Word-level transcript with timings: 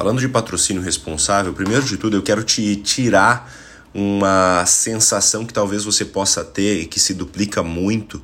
Falando 0.00 0.18
de 0.18 0.30
patrocínio 0.30 0.80
responsável, 0.80 1.52
primeiro 1.52 1.84
de 1.84 1.98
tudo 1.98 2.16
eu 2.16 2.22
quero 2.22 2.42
te 2.42 2.74
tirar 2.76 3.52
uma 3.92 4.64
sensação 4.64 5.44
que 5.44 5.52
talvez 5.52 5.84
você 5.84 6.06
possa 6.06 6.42
ter 6.42 6.80
e 6.80 6.86
que 6.86 6.98
se 6.98 7.12
duplica 7.12 7.62
muito, 7.62 8.22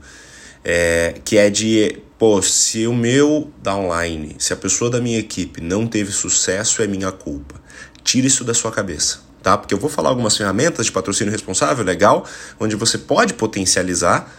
é, 0.65 1.21
que 1.23 1.37
é 1.37 1.51
de, 1.51 1.99
pô, 2.19 2.41
se 2.41 2.87
o 2.87 2.95
meu 2.95 3.53
downline, 3.63 4.37
se 4.39 4.55
a 4.55 4.57
pessoa 4.57 4.91
da 4.91 5.03
minha 5.03 5.19
equipe 5.19 5.61
não 5.61 5.87
teve 5.87 6.13
sucesso, 6.13 6.81
é 6.81 6.87
minha 6.87 7.13
culpa. 7.13 7.57
Tire 8.03 8.27
isso 8.27 8.43
da 8.43 8.55
sua 8.55 8.73
cabeça, 8.73 9.19
tá? 9.43 9.59
Porque 9.59 9.75
eu 9.75 9.79
vou 9.79 9.91
falar 9.91 10.09
algumas 10.09 10.35
ferramentas 10.35 10.87
de 10.87 10.93
patrocínio 10.93 11.31
responsável, 11.31 11.85
legal, 11.85 12.25
onde 12.59 12.75
você 12.75 12.97
pode 12.97 13.35
potencializar 13.35 14.35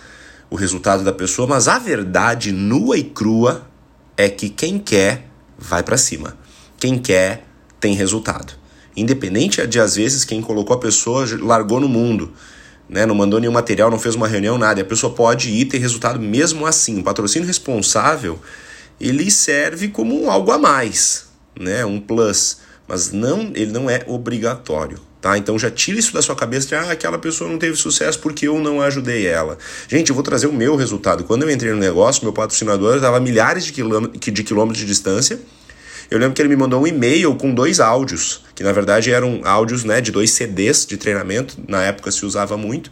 o 0.49 0.55
resultado 0.55 1.03
da 1.03 1.13
pessoa, 1.13 1.47
mas 1.47 1.67
a 1.67 1.77
verdade 1.77 2.51
nua 2.51 2.97
e 2.97 3.03
crua 3.03 3.69
é 4.17 4.27
que 4.27 4.49
quem 4.49 4.79
quer 4.79 5.29
vai 5.55 5.83
para 5.83 5.97
cima. 5.97 6.35
Quem 6.77 6.97
quer 6.99 7.43
tem 7.79 7.93
resultado. 7.93 8.53
Independente 8.95 9.65
de, 9.67 9.79
às 9.79 9.95
vezes, 9.95 10.25
quem 10.25 10.41
colocou 10.41 10.75
a 10.75 10.79
pessoa 10.79 11.25
largou 11.41 11.79
no 11.79 11.87
mundo, 11.87 12.33
né? 12.89 13.05
não 13.05 13.15
mandou 13.15 13.39
nenhum 13.39 13.51
material, 13.51 13.91
não 13.91 13.99
fez 13.99 14.15
uma 14.15 14.27
reunião, 14.27 14.57
nada. 14.57 14.81
A 14.81 14.85
pessoa 14.85 15.13
pode 15.13 15.49
ir 15.49 15.65
ter 15.65 15.77
resultado 15.77 16.19
mesmo 16.19 16.65
assim. 16.65 16.99
O 16.99 17.03
patrocínio 17.03 17.47
responsável, 17.47 18.39
ele 18.99 19.29
serve 19.29 19.89
como 19.89 20.29
algo 20.29 20.51
a 20.51 20.57
mais, 20.57 21.27
né? 21.59 21.85
um 21.85 21.99
plus, 21.99 22.57
mas 22.87 23.11
não, 23.11 23.51
ele 23.53 23.71
não 23.71 23.89
é 23.89 24.03
obrigatório. 24.07 24.99
Tá? 25.19 25.35
Então 25.37 25.57
já 25.57 25.69
tira 25.69 25.97
isso 25.97 26.13
da 26.13 26.21
sua 26.21 26.35
cabeça 26.35 26.67
de 26.67 26.75
ah, 26.75 26.91
aquela 26.91 27.17
pessoa 27.17 27.49
não 27.49 27.57
teve 27.57 27.75
sucesso 27.75 28.19
porque 28.19 28.47
eu 28.47 28.59
não 28.59 28.81
ajudei 28.81 29.25
ela. 29.25 29.57
Gente, 29.87 30.09
eu 30.09 30.15
vou 30.15 30.23
trazer 30.23 30.45
o 30.45 30.53
meu 30.53 30.75
resultado. 30.75 31.23
Quando 31.23 31.41
eu 31.43 31.49
entrei 31.49 31.71
no 31.71 31.79
negócio, 31.79 32.23
meu 32.23 32.31
patrocinador 32.31 32.95
estava 32.95 33.17
a 33.17 33.19
milhares 33.19 33.65
de 33.65 33.71
de 33.71 34.43
quilômetros 34.43 34.79
de 34.79 34.85
distância 34.85 35.39
eu 36.09 36.17
lembro 36.17 36.33
que 36.33 36.41
ele 36.41 36.49
me 36.49 36.55
mandou 36.55 36.81
um 36.81 36.87
e-mail 36.87 37.35
com 37.35 37.53
dois 37.53 37.79
áudios, 37.79 38.43
que 38.55 38.63
na 38.63 38.71
verdade 38.71 39.11
eram 39.11 39.41
áudios 39.43 39.83
né, 39.83 39.99
de 39.99 40.11
dois 40.11 40.31
CDs 40.31 40.85
de 40.85 40.97
treinamento, 40.97 41.57
na 41.67 41.83
época 41.83 42.11
se 42.11 42.25
usava 42.25 42.57
muito. 42.57 42.91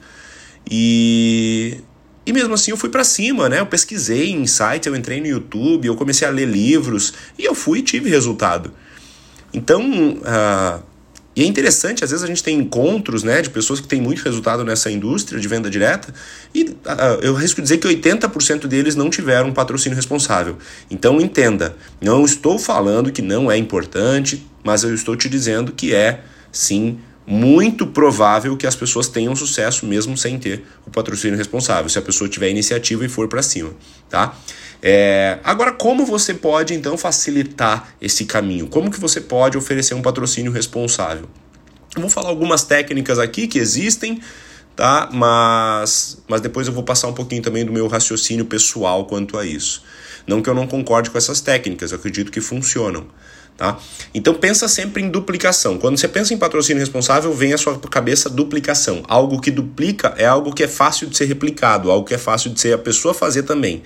E, 0.69 1.77
e 2.25 2.33
mesmo 2.33 2.53
assim 2.53 2.71
eu 2.71 2.77
fui 2.77 2.89
para 2.89 3.03
cima, 3.03 3.47
né? 3.47 3.59
Eu 3.59 3.65
pesquisei 3.65 4.31
em 4.31 4.45
site, 4.45 4.87
eu 4.87 4.95
entrei 4.95 5.21
no 5.21 5.27
YouTube, 5.27 5.87
eu 5.87 5.95
comecei 5.95 6.27
a 6.27 6.31
ler 6.31 6.47
livros 6.47 7.13
e 7.37 7.45
eu 7.45 7.55
fui 7.55 7.79
e 7.79 7.83
tive 7.83 8.09
resultado. 8.09 8.73
Então, 9.53 9.81
uh, 10.17 10.83
e 11.35 11.43
é 11.43 11.45
interessante, 11.45 12.03
às 12.03 12.11
vezes 12.11 12.23
a 12.23 12.27
gente 12.27 12.41
tem 12.41 12.57
encontros 12.57 13.21
né, 13.21 13.41
de 13.41 13.49
pessoas 13.49 13.81
que 13.81 13.87
têm 13.87 13.99
muito 13.99 14.23
resultado 14.23 14.63
nessa 14.63 14.89
indústria 14.89 15.39
de 15.39 15.47
venda 15.47 15.69
direta, 15.69 16.13
e 16.53 16.63
uh, 16.63 16.75
eu 17.21 17.33
risco 17.33 17.61
dizer 17.61 17.77
que 17.77 17.87
80% 17.87 18.67
deles 18.67 18.95
não 18.95 19.09
tiveram 19.09 19.49
um 19.49 19.53
patrocínio 19.53 19.97
responsável. 19.97 20.57
Então 20.89 21.19
entenda, 21.19 21.75
não 21.99 22.23
estou 22.23 22.57
falando 22.57 23.11
que 23.11 23.21
não 23.21 23.51
é 23.51 23.57
importante, 23.57 24.45
mas 24.63 24.83
eu 24.83 24.95
estou 24.95 25.15
te 25.15 25.27
dizendo 25.27 25.73
que 25.73 25.93
é 25.93 26.21
sim 26.51 26.99
muito 27.27 27.87
provável 27.87 28.55
que 28.55 28.67
as 28.67 28.75
pessoas 28.75 29.07
tenham 29.07 29.35
sucesso 29.35 29.85
mesmo 29.85 30.17
sem 30.17 30.37
ter 30.37 30.63
o 30.85 30.91
patrocínio 30.91 31.37
responsável, 31.37 31.89
se 31.89 31.97
a 31.97 32.01
pessoa 32.01 32.29
tiver 32.29 32.49
iniciativa 32.49 33.03
e 33.05 33.09
for 33.09 33.27
para 33.27 33.41
cima, 33.41 33.71
tá? 34.09 34.37
É, 34.81 35.39
agora, 35.43 35.71
como 35.71 36.05
você 36.05 36.33
pode 36.33 36.73
então 36.73 36.97
facilitar 36.97 37.95
esse 37.99 38.25
caminho? 38.25 38.67
Como 38.67 38.91
que 38.91 38.99
você 38.99 39.19
pode 39.19 39.57
oferecer 39.57 39.95
um 39.95 40.01
patrocínio 40.01 40.51
responsável? 40.51 41.27
Eu 41.95 42.01
vou 42.01 42.09
falar 42.09 42.29
algumas 42.29 42.63
técnicas 42.63 43.17
aqui 43.17 43.47
que 43.47 43.57
existem, 43.57 44.21
tá? 44.75 45.09
Mas, 45.11 46.21
mas 46.27 46.41
depois 46.41 46.67
eu 46.67 46.73
vou 46.73 46.83
passar 46.83 47.07
um 47.07 47.13
pouquinho 47.13 47.41
também 47.41 47.65
do 47.65 47.71
meu 47.71 47.87
raciocínio 47.87 48.45
pessoal 48.45 49.05
quanto 49.05 49.37
a 49.37 49.45
isso. 49.45 49.81
Não 50.27 50.41
que 50.41 50.49
eu 50.49 50.53
não 50.53 50.67
concorde 50.67 51.09
com 51.09 51.17
essas 51.17 51.41
técnicas, 51.41 51.91
eu 51.91 51.97
acredito 51.97 52.31
que 52.31 52.41
funcionam. 52.41 53.07
Tá? 53.57 53.77
Então 54.13 54.33
pensa 54.33 54.67
sempre 54.67 55.01
em 55.01 55.09
duplicação. 55.09 55.77
Quando 55.77 55.97
você 55.97 56.09
pensa 56.09 56.33
em 56.33 56.37
patrocínio 56.37 56.81
responsável, 56.81 57.33
vem 57.33 57.53
à 57.53 57.57
sua 57.57 57.79
cabeça 57.79 58.29
duplicação. 58.29 59.01
Algo 59.07 59.39
que 59.39 59.49
duplica 59.49 60.13
é 60.17 60.25
algo 60.25 60.53
que 60.53 60.63
é 60.63 60.67
fácil 60.67 61.07
de 61.07 61.15
ser 61.15 61.25
replicado, 61.25 61.89
algo 61.89 62.05
que 62.05 62.13
é 62.13 62.17
fácil 62.17 62.51
de 62.51 62.59
ser 62.59 62.73
a 62.73 62.77
pessoa 62.77 63.13
fazer 63.13 63.43
também. 63.43 63.81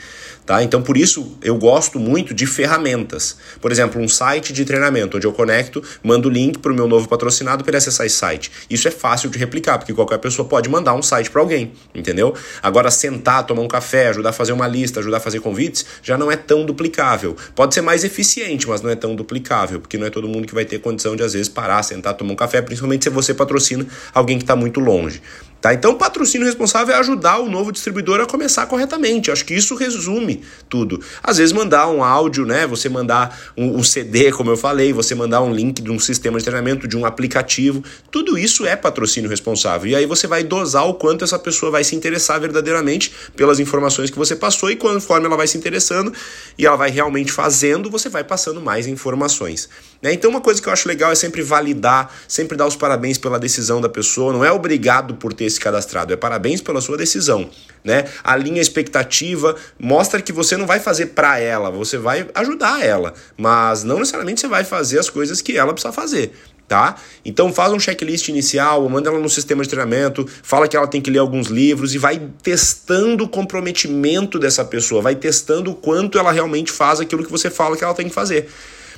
Tá? 0.49 0.63
Então, 0.63 0.81
por 0.81 0.97
isso, 0.97 1.37
eu 1.43 1.55
gosto 1.55 1.99
muito 1.99 2.33
de 2.33 2.47
ferramentas. 2.47 3.37
Por 3.61 3.71
exemplo, 3.71 4.01
um 4.01 4.07
site 4.07 4.51
de 4.51 4.65
treinamento, 4.65 5.17
onde 5.17 5.27
eu 5.27 5.31
conecto, 5.31 5.79
mando 6.01 6.27
o 6.27 6.31
link 6.31 6.57
para 6.57 6.71
o 6.71 6.75
meu 6.75 6.87
novo 6.87 7.07
patrocinado 7.07 7.63
para 7.63 7.69
ele 7.69 7.77
acessar 7.77 8.07
esse 8.07 8.15
site. 8.15 8.51
Isso 8.67 8.87
é 8.87 8.91
fácil 8.91 9.29
de 9.29 9.37
replicar, 9.37 9.77
porque 9.77 9.93
qualquer 9.93 10.17
pessoa 10.17 10.47
pode 10.47 10.67
mandar 10.67 10.95
um 10.95 11.03
site 11.03 11.29
para 11.29 11.39
alguém, 11.39 11.73
entendeu? 11.93 12.33
Agora, 12.63 12.89
sentar, 12.89 13.45
tomar 13.45 13.61
um 13.61 13.67
café, 13.67 14.07
ajudar 14.07 14.31
a 14.31 14.33
fazer 14.33 14.51
uma 14.51 14.67
lista, 14.67 15.01
ajudar 15.01 15.17
a 15.17 15.19
fazer 15.19 15.39
convites, 15.39 15.85
já 16.01 16.17
não 16.17 16.31
é 16.31 16.35
tão 16.35 16.65
duplicável. 16.65 17.35
Pode 17.53 17.75
ser 17.75 17.81
mais 17.81 18.03
eficiente, 18.03 18.67
mas 18.67 18.81
não 18.81 18.89
é 18.89 18.95
tão 18.95 19.15
duplicável, 19.15 19.58
porque 19.67 19.97
não 19.97 20.07
é 20.07 20.09
todo 20.09 20.27
mundo 20.27 20.47
que 20.47 20.53
vai 20.53 20.65
ter 20.65 20.79
condição 20.79 21.15
de, 21.15 21.23
às 21.23 21.33
vezes, 21.33 21.49
parar, 21.49 21.83
sentar, 21.83 22.13
tomar 22.13 22.33
um 22.33 22.35
café, 22.35 22.61
principalmente 22.61 23.03
se 23.03 23.09
você 23.09 23.33
patrocina 23.33 23.85
alguém 24.13 24.37
que 24.37 24.43
está 24.43 24.55
muito 24.55 24.79
longe. 24.79 25.21
Tá? 25.61 25.73
Então, 25.73 25.95
patrocínio 25.95 26.47
responsável 26.47 26.95
é 26.95 26.99
ajudar 26.99 27.39
o 27.39 27.49
novo 27.49 27.71
distribuidor 27.71 28.21
a 28.21 28.25
começar 28.25 28.65
corretamente. 28.65 29.29
Acho 29.29 29.43
que 29.43 29.53
isso 29.53 29.75
resume 29.75 30.41
tudo. 30.69 31.01
Às 31.21 31.37
vezes, 31.37 31.51
mandar 31.51 31.89
um 31.89 32.01
áudio, 32.01 32.45
né? 32.45 32.65
Você 32.65 32.87
mandar 32.87 33.37
um, 33.57 33.77
um, 33.77 33.83
CD, 33.83 34.31
como 34.31 34.49
eu 34.49 34.55
falei, 34.55 34.93
você 34.93 35.13
mandar 35.13 35.41
um 35.41 35.53
link 35.53 35.81
de 35.81 35.91
um 35.91 35.99
sistema 35.99 36.37
de 36.37 36.45
treinamento, 36.45 36.87
de 36.87 36.95
um 36.95 37.05
aplicativo. 37.05 37.83
Tudo 38.09 38.37
isso 38.37 38.65
é 38.65 38.75
patrocínio 38.75 39.29
responsável. 39.29 39.91
E 39.91 39.95
aí 39.95 40.05
você 40.05 40.27
vai 40.27 40.45
dosar 40.45 40.87
o 40.87 40.93
quanto 40.93 41.25
essa 41.25 41.37
pessoa 41.37 41.69
vai 41.69 41.83
se 41.83 41.93
interessar 41.93 42.39
verdadeiramente 42.39 43.11
pelas 43.35 43.59
informações 43.59 44.09
que 44.09 44.17
você 44.17 44.37
passou, 44.37 44.71
e 44.71 44.77
conforme 44.77 45.25
ela 45.25 45.35
vai 45.35 45.47
se 45.47 45.57
interessando 45.57 46.13
e 46.57 46.65
ela 46.65 46.77
vai 46.77 46.89
realmente 46.89 47.33
fazendo, 47.33 47.89
você 47.89 48.07
vai 48.07 48.23
passando 48.23 48.61
mais 48.61 48.87
informações. 48.87 49.67
Né? 50.01 50.13
Então, 50.13 50.29
uma 50.29 50.41
coisa 50.41 50.61
que 50.61 50.69
eu 50.69 50.73
acho 50.73 50.87
legal 50.87 51.11
é 51.11 51.15
sempre 51.15 51.41
validar, 51.41 52.13
sempre 52.27 52.55
dar 52.55 52.65
os 52.65 52.77
parabéns 52.77 53.17
pela 53.17 53.37
decisão 53.37 53.81
da 53.81 53.89
pessoa. 53.89 54.31
Não 54.31 54.45
é 54.45 54.51
obrigado 54.51 55.15
por 55.15 55.33
ter 55.33 55.48
se 55.49 55.59
cadastrado, 55.59 56.13
é 56.13 56.15
parabéns 56.15 56.61
pela 56.61 56.81
sua 56.81 56.97
decisão. 56.97 57.49
Né? 57.83 58.05
A 58.23 58.37
expectativa, 58.37 59.55
mostra 59.79 60.21
que 60.21 60.31
você 60.31 60.57
não 60.57 60.65
vai 60.65 60.79
fazer 60.79 61.07
para 61.07 61.39
ela, 61.39 61.69
você 61.69 61.97
vai 61.97 62.27
ajudar 62.35 62.83
ela, 62.83 63.13
mas 63.37 63.83
não 63.83 63.99
necessariamente 63.99 64.41
você 64.41 64.47
vai 64.47 64.63
fazer 64.63 64.99
as 64.99 65.09
coisas 65.09 65.41
que 65.41 65.57
ela 65.57 65.73
precisa 65.73 65.93
fazer. 65.93 66.31
Tá? 66.67 66.95
Então 67.25 67.51
faz 67.51 67.73
um 67.73 67.79
checklist 67.79 68.27
inicial, 68.27 68.87
manda 68.87 69.09
ela 69.09 69.17
no 69.17 69.29
sistema 69.29 69.63
de 69.63 69.69
treinamento, 69.69 70.27
fala 70.43 70.67
que 70.67 70.77
ela 70.77 70.85
tem 70.85 71.01
que 71.01 71.09
ler 71.09 71.17
alguns 71.17 71.47
livros 71.47 71.95
e 71.95 71.97
vai 71.97 72.21
testando 72.43 73.23
o 73.23 73.27
comprometimento 73.27 74.37
dessa 74.37 74.63
pessoa, 74.63 75.01
vai 75.01 75.15
testando 75.15 75.71
o 75.71 75.75
quanto 75.75 76.19
ela 76.19 76.31
realmente 76.31 76.71
faz 76.71 76.99
aquilo 76.99 77.25
que 77.25 77.31
você 77.31 77.49
fala 77.49 77.75
que 77.75 77.83
ela 77.83 77.95
tem 77.95 78.07
que 78.07 78.13
fazer. 78.13 78.49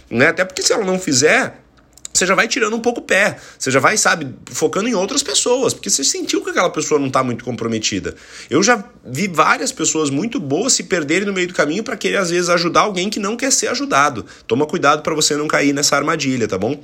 Né? 0.09 0.27
Até 0.27 0.43
porque 0.43 0.61
se 0.61 0.73
ela 0.73 0.83
não 0.83 0.99
fizer, 0.99 1.61
você 2.13 2.25
já 2.25 2.35
vai 2.35 2.47
tirando 2.47 2.75
um 2.75 2.79
pouco 2.79 2.99
o 2.99 3.03
pé. 3.03 3.37
Você 3.57 3.71
já 3.71 3.79
vai, 3.79 3.97
sabe, 3.97 4.33
focando 4.51 4.87
em 4.89 4.93
outras 4.93 5.23
pessoas, 5.23 5.73
porque 5.73 5.89
você 5.89 6.03
sentiu 6.03 6.43
que 6.43 6.49
aquela 6.49 6.69
pessoa 6.69 6.99
não 6.99 7.07
está 7.07 7.23
muito 7.23 7.43
comprometida. 7.43 8.15
Eu 8.49 8.61
já 8.61 8.83
vi 9.05 9.27
várias 9.27 9.71
pessoas 9.71 10.09
muito 10.09 10.39
boas 10.39 10.73
se 10.73 10.83
perderem 10.83 11.25
no 11.25 11.33
meio 11.33 11.47
do 11.47 11.53
caminho 11.53 11.83
para 11.83 11.95
querer, 11.95 12.17
às 12.17 12.29
vezes, 12.29 12.49
ajudar 12.49 12.81
alguém 12.81 13.09
que 13.09 13.19
não 13.19 13.35
quer 13.35 13.51
ser 13.51 13.67
ajudado. 13.67 14.25
Toma 14.47 14.65
cuidado 14.65 15.01
para 15.01 15.15
você 15.15 15.35
não 15.35 15.47
cair 15.47 15.73
nessa 15.73 15.95
armadilha, 15.95 16.47
tá 16.47 16.57
bom? 16.57 16.81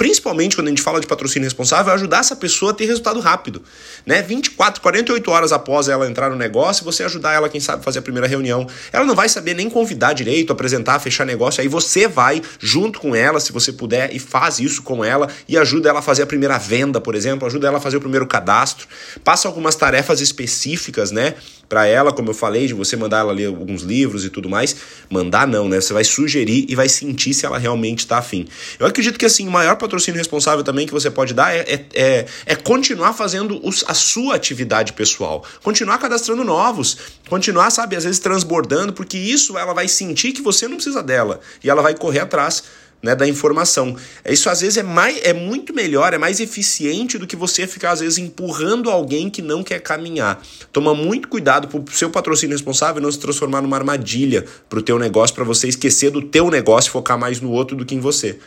Principalmente 0.00 0.56
quando 0.56 0.68
a 0.68 0.70
gente 0.70 0.80
fala 0.80 0.98
de 0.98 1.06
patrocínio 1.06 1.44
responsável, 1.44 1.92
é 1.92 1.94
ajudar 1.94 2.20
essa 2.20 2.34
pessoa 2.34 2.70
a 2.70 2.74
ter 2.74 2.86
resultado 2.86 3.20
rápido. 3.20 3.62
Né? 4.06 4.22
24, 4.22 4.80
48 4.80 5.30
horas 5.30 5.52
após 5.52 5.90
ela 5.90 6.08
entrar 6.08 6.30
no 6.30 6.36
negócio, 6.36 6.86
você 6.86 7.04
ajudar 7.04 7.34
ela, 7.34 7.50
quem 7.50 7.60
sabe, 7.60 7.84
fazer 7.84 7.98
a 7.98 8.02
primeira 8.02 8.26
reunião. 8.26 8.66
Ela 8.94 9.04
não 9.04 9.14
vai 9.14 9.28
saber 9.28 9.52
nem 9.52 9.68
convidar 9.68 10.14
direito, 10.14 10.54
apresentar, 10.54 10.98
fechar 11.00 11.26
negócio. 11.26 11.60
Aí 11.60 11.68
você 11.68 12.08
vai 12.08 12.40
junto 12.58 12.98
com 12.98 13.14
ela, 13.14 13.38
se 13.40 13.52
você 13.52 13.74
puder, 13.74 14.16
e 14.16 14.18
faz 14.18 14.58
isso 14.58 14.82
com 14.82 15.04
ela 15.04 15.28
e 15.46 15.58
ajuda 15.58 15.90
ela 15.90 15.98
a 15.98 16.02
fazer 16.02 16.22
a 16.22 16.26
primeira 16.26 16.56
venda, 16.56 16.98
por 16.98 17.14
exemplo, 17.14 17.46
ajuda 17.46 17.68
ela 17.68 17.76
a 17.76 17.80
fazer 17.82 17.98
o 17.98 18.00
primeiro 18.00 18.26
cadastro. 18.26 18.88
Passa 19.22 19.48
algumas 19.48 19.74
tarefas 19.74 20.22
específicas, 20.22 21.10
né? 21.10 21.34
Para 21.70 21.86
ela, 21.86 22.12
como 22.12 22.30
eu 22.30 22.34
falei, 22.34 22.66
de 22.66 22.74
você 22.74 22.96
mandar 22.96 23.20
ela 23.20 23.32
ler 23.32 23.46
alguns 23.46 23.82
livros 23.82 24.24
e 24.24 24.28
tudo 24.28 24.48
mais. 24.48 24.74
Mandar 25.08 25.46
não, 25.46 25.68
né? 25.68 25.80
Você 25.80 25.92
vai 25.92 26.02
sugerir 26.02 26.66
e 26.68 26.74
vai 26.74 26.88
sentir 26.88 27.32
se 27.32 27.46
ela 27.46 27.58
realmente 27.58 28.00
está 28.00 28.18
afim. 28.18 28.48
Eu 28.76 28.86
acredito 28.86 29.16
que 29.16 29.24
assim, 29.24 29.46
o 29.46 29.52
maior 29.52 29.76
patrocínio 29.76 30.18
responsável 30.18 30.64
também 30.64 30.84
que 30.84 30.92
você 30.92 31.08
pode 31.08 31.32
dar 31.32 31.54
é, 31.54 31.60
é, 31.60 31.86
é, 31.94 32.26
é 32.44 32.56
continuar 32.56 33.12
fazendo 33.12 33.64
os, 33.64 33.84
a 33.86 33.94
sua 33.94 34.34
atividade 34.34 34.94
pessoal. 34.94 35.44
Continuar 35.62 35.98
cadastrando 35.98 36.42
novos. 36.42 36.98
Continuar, 37.28 37.70
sabe, 37.70 37.94
às 37.94 38.02
vezes 38.02 38.18
transbordando, 38.18 38.92
porque 38.92 39.16
isso 39.16 39.56
ela 39.56 39.72
vai 39.72 39.86
sentir 39.86 40.32
que 40.32 40.42
você 40.42 40.66
não 40.66 40.74
precisa 40.74 41.04
dela. 41.04 41.38
E 41.62 41.70
ela 41.70 41.82
vai 41.82 41.94
correr 41.94 42.18
atrás 42.18 42.64
né, 43.02 43.14
da 43.14 43.26
informação. 43.26 43.96
Isso 44.24 44.50
às 44.50 44.60
vezes 44.60 44.76
é, 44.76 44.82
mais, 44.82 45.20
é 45.22 45.32
muito 45.32 45.74
melhor, 45.74 46.12
é 46.12 46.18
mais 46.18 46.40
eficiente 46.40 47.18
do 47.18 47.26
que 47.26 47.36
você 47.36 47.66
ficar 47.66 47.92
às 47.92 48.00
vezes 48.00 48.18
empurrando 48.18 48.90
alguém 48.90 49.30
que 49.30 49.40
não 49.40 49.62
quer 49.62 49.80
caminhar. 49.80 50.42
Toma 50.72 50.94
muito 50.94 51.28
cuidado 51.28 51.68
para 51.68 51.78
o 51.78 51.96
seu 51.96 52.10
patrocínio 52.10 52.54
responsável 52.54 53.00
não 53.00 53.10
se 53.10 53.18
transformar 53.18 53.62
numa 53.62 53.76
armadilha 53.76 54.44
para 54.68 54.78
o 54.78 54.82
teu 54.82 54.98
negócio, 54.98 55.34
para 55.34 55.44
você 55.44 55.68
esquecer 55.68 56.10
do 56.10 56.22
teu 56.22 56.50
negócio 56.50 56.88
e 56.88 56.92
focar 56.92 57.18
mais 57.18 57.40
no 57.40 57.50
outro 57.50 57.76
do 57.76 57.84
que 57.84 57.94
em 57.94 58.00
você. 58.00 58.38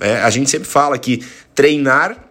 É, 0.00 0.22
a 0.22 0.30
gente 0.30 0.48
sempre 0.48 0.68
fala 0.68 0.96
que 0.96 1.24
treinar 1.54 2.28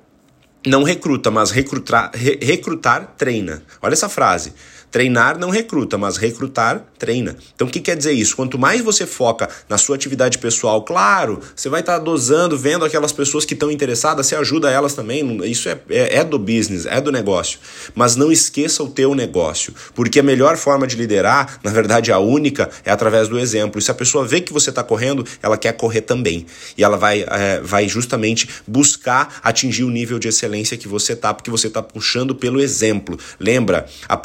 não 0.66 0.84
recruta, 0.84 1.32
mas 1.32 1.52
recrutar, 1.52 2.12
re, 2.14 2.40
recrutar 2.42 3.14
treina. 3.18 3.64
Olha 3.82 3.94
essa 3.94 4.10
frase. 4.10 4.54
Treinar 4.90 5.38
não 5.38 5.50
recruta, 5.50 5.98
mas 5.98 6.18
recrutar 6.18 6.86
treina. 6.98 7.36
Então 7.54 7.68
o 7.68 7.70
que 7.70 7.80
quer 7.80 7.96
dizer 7.96 8.14
isso? 8.14 8.36
Quanto 8.36 8.58
mais 8.58 8.82
você 8.82 9.06
foca 9.06 9.50
na 9.68 9.78
sua 9.78 9.96
atividade 9.96 10.38
pessoal, 10.38 10.82
claro, 10.84 11.42
você 11.56 11.70
vai 11.70 11.82
estar 11.82 12.00
dosando, 12.00 12.58
vendo 12.58 12.86
aquelas 12.86 13.12
pessoas 13.12 13.46
que 13.46 13.54
estão 13.54 13.70
interessadas, 13.70 14.28
você 14.28 14.36
ajuda 14.36 14.72
elas 14.72 14.94
também, 14.94 15.38
isso 15.46 15.68
é, 15.70 15.78
é, 15.90 16.18
é 16.18 16.24
do 16.24 16.40
business, 16.40 16.86
é 16.86 17.02
do 17.02 17.12
negócio. 17.12 17.60
Mas 17.94 18.16
não 18.16 18.32
esqueça 18.32 18.82
o 18.82 18.90
teu 18.90 19.14
negócio, 19.14 19.74
porque 19.94 20.20
a 20.20 20.24
melhor 20.24 20.58
forma 20.58 20.88
de 20.88 20.96
liderar, 20.96 21.60
na 21.64 21.72
verdade 21.72 22.12
a 22.12 22.20
única, 22.20 22.70
é 22.86 22.92
através 22.92 23.28
do 23.28 23.38
exemplo. 23.38 23.80
E 23.80 23.82
se 23.82 23.92
a 23.92 23.94
pessoa 23.94 24.26
vê 24.26 24.42
que 24.42 24.54
você 24.54 24.70
está 24.70 24.84
correndo, 24.84 25.26
ela 25.44 25.58
quer 25.58 25.74
correr 25.74 26.02
também. 26.02 26.46
E 26.78 26.84
ela 26.84 26.98
vai, 26.98 27.26
é, 27.28 27.60
vai 27.62 27.88
justamente 27.88 28.50
buscar 28.66 29.40
atingir 29.44 29.84
o 29.84 29.90
nível 29.90 30.18
de 30.18 30.28
excelência 30.28 30.78
que 30.78 30.88
você 30.88 31.14
está, 31.14 31.34
porque 31.34 31.52
você 31.52 31.68
está 31.68 31.84
puxando 31.84 32.34
pelo 32.34 32.62
exemplo. 32.62 33.20
Lembra, 33.40 33.86
a 34.08 34.16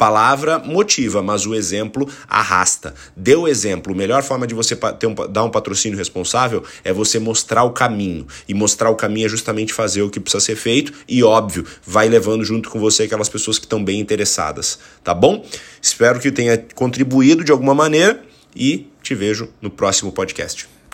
palavra 0.53 0.59
motiva, 0.59 1.21
mas 1.21 1.45
o 1.45 1.55
exemplo 1.55 2.07
arrasta. 2.27 2.93
Dê 3.15 3.35
o 3.35 3.47
exemplo. 3.47 3.93
A 3.93 3.95
melhor 3.95 4.23
forma 4.23 4.45
de 4.45 4.53
você 4.53 4.75
ter 4.75 5.07
um, 5.07 5.15
dar 5.29 5.43
um 5.43 5.49
patrocínio 5.49 5.97
responsável 5.97 6.63
é 6.83 6.91
você 6.93 7.19
mostrar 7.19 7.63
o 7.63 7.71
caminho. 7.71 8.27
E 8.47 8.53
mostrar 8.53 8.89
o 8.89 8.95
caminho 8.95 9.25
é 9.25 9.29
justamente 9.29 9.73
fazer 9.73 10.01
o 10.01 10.09
que 10.09 10.19
precisa 10.19 10.43
ser 10.43 10.55
feito 10.55 10.93
e, 11.07 11.23
óbvio, 11.23 11.65
vai 11.85 12.07
levando 12.07 12.43
junto 12.43 12.69
com 12.69 12.79
você 12.79 13.03
aquelas 13.03 13.29
pessoas 13.29 13.57
que 13.57 13.65
estão 13.65 13.83
bem 13.83 13.99
interessadas. 13.99 14.79
Tá 15.03 15.13
bom? 15.13 15.45
Espero 15.81 16.19
que 16.19 16.31
tenha 16.31 16.63
contribuído 16.75 17.43
de 17.43 17.51
alguma 17.51 17.73
maneira 17.73 18.21
e 18.55 18.87
te 19.01 19.15
vejo 19.15 19.49
no 19.61 19.69
próximo 19.69 20.11
podcast. 20.11 20.73